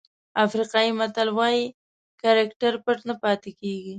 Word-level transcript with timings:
افریقایي 0.45 0.91
متل 0.99 1.27
وایي 1.37 1.63
کرکټر 2.21 2.73
پټ 2.85 2.97
نه 3.09 3.15
پاتې 3.21 3.49
کېږي. 3.59 3.89